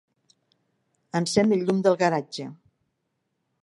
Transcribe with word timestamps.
Encén 1.21 1.55
el 1.59 1.63
llum 1.69 1.85
del 1.89 2.01
garatge. 2.03 2.51